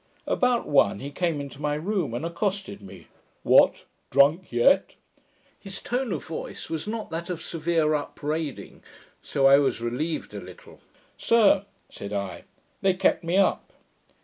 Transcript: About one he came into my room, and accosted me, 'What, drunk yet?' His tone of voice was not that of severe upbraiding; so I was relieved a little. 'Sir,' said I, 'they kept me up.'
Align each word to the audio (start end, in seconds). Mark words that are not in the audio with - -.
About 0.25 0.67
one 0.67 0.97
he 0.97 1.11
came 1.11 1.39
into 1.39 1.61
my 1.61 1.75
room, 1.75 2.15
and 2.15 2.25
accosted 2.25 2.81
me, 2.81 3.05
'What, 3.43 3.85
drunk 4.09 4.51
yet?' 4.51 4.95
His 5.59 5.79
tone 5.79 6.11
of 6.11 6.25
voice 6.25 6.71
was 6.71 6.87
not 6.87 7.11
that 7.11 7.29
of 7.29 7.39
severe 7.39 7.93
upbraiding; 7.93 8.81
so 9.21 9.45
I 9.45 9.59
was 9.59 9.79
relieved 9.79 10.33
a 10.33 10.41
little. 10.41 10.79
'Sir,' 11.19 11.65
said 11.91 12.13
I, 12.13 12.45
'they 12.81 12.95
kept 12.95 13.23
me 13.23 13.37
up.' 13.37 13.71